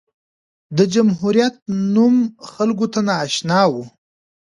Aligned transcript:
د 0.77 0.79
جمهوریت 0.93 1.55
نوم 1.95 2.15
خلکو 2.51 2.85
ته 2.93 2.99
نااشنا 3.07 3.61
و. 3.71 3.73